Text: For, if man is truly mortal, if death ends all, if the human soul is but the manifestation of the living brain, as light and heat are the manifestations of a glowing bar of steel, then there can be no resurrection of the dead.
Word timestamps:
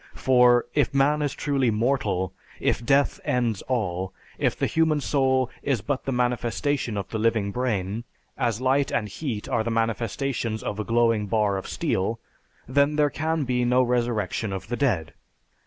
For, 0.15 0.65
if 0.73 0.95
man 0.95 1.21
is 1.21 1.31
truly 1.35 1.69
mortal, 1.69 2.33
if 2.59 2.83
death 2.83 3.19
ends 3.23 3.61
all, 3.67 4.13
if 4.39 4.57
the 4.57 4.65
human 4.65 4.99
soul 4.99 5.51
is 5.61 5.81
but 5.81 6.05
the 6.05 6.11
manifestation 6.11 6.97
of 6.97 7.09
the 7.09 7.19
living 7.19 7.51
brain, 7.51 8.03
as 8.35 8.59
light 8.59 8.91
and 8.91 9.07
heat 9.07 9.47
are 9.47 9.63
the 9.63 9.69
manifestations 9.69 10.63
of 10.63 10.79
a 10.79 10.83
glowing 10.83 11.27
bar 11.27 11.55
of 11.55 11.67
steel, 11.67 12.19
then 12.67 12.95
there 12.95 13.11
can 13.11 13.43
be 13.43 13.63
no 13.63 13.83
resurrection 13.83 14.51
of 14.51 14.69
the 14.69 14.75
dead. 14.75 15.13